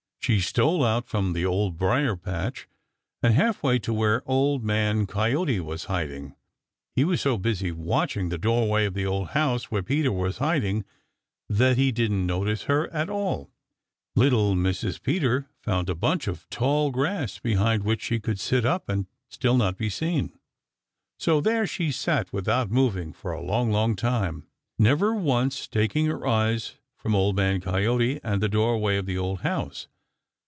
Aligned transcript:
She 0.23 0.39
stole 0.39 0.85
out 0.85 1.07
from 1.09 1.33
the 1.33 1.39
dear 1.41 1.47
Old 1.49 1.77
Briar 1.79 2.15
patch 2.15 2.67
and 3.23 3.33
halfway 3.33 3.79
to 3.79 3.91
where 3.91 4.21
Old 4.29 4.63
Man 4.63 5.07
Coyote 5.07 5.59
was 5.61 5.85
hiding. 5.85 6.35
He 6.95 7.03
was 7.03 7.19
so 7.21 7.39
busy 7.39 7.71
watching 7.71 8.29
the 8.29 8.37
doorway 8.37 8.85
of 8.85 8.93
the 8.93 9.03
old 9.05 9.29
house 9.29 9.71
where 9.71 9.81
Peter 9.81 10.11
was 10.11 10.37
hiding 10.37 10.85
that 11.49 11.75
he 11.75 11.91
didn't 11.91 12.27
notice 12.27 12.63
her 12.65 12.87
at 12.93 13.09
all. 13.09 13.49
Little 14.15 14.53
Mrs. 14.53 15.01
Peter 15.01 15.47
found 15.59 15.89
a 15.89 15.95
bunch 15.95 16.27
of 16.27 16.47
tall 16.51 16.91
grass 16.91 17.39
behind 17.39 17.81
which 17.83 18.03
she 18.03 18.19
could 18.19 18.39
sit 18.39 18.63
up 18.63 18.89
and 18.89 19.07
still 19.27 19.57
not 19.57 19.75
be 19.75 19.89
seen. 19.89 20.37
So 21.17 21.41
there 21.41 21.65
she 21.65 21.91
sat 21.91 22.31
without 22.31 22.69
moving 22.69 23.11
for 23.11 23.31
a 23.31 23.41
long, 23.43 23.71
long 23.71 23.95
time, 23.95 24.45
never 24.77 25.15
once 25.15 25.67
taking 25.67 26.05
her 26.05 26.27
eyes 26.27 26.75
from 26.95 27.15
Old 27.15 27.35
Man 27.35 27.59
Coyote 27.59 28.19
and 28.23 28.39
the 28.39 28.47
doorway 28.47 28.97
of 28.97 29.07
the 29.07 29.17
old 29.17 29.41
house. 29.41 29.87